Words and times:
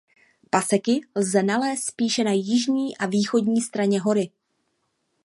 Paseky 0.49 1.01
lze 1.15 1.41
nalézt 1.43 1.83
spíše 1.85 2.23
na 2.23 2.31
jižní 2.31 2.97
a 2.97 3.05
východní 3.05 3.61
straně 3.61 4.01
hory. 4.01 4.31